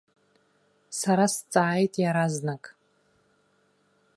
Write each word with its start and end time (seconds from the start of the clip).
Сара 0.99 1.25
сҵааит 1.33 1.93
иаразнак. 2.03 2.63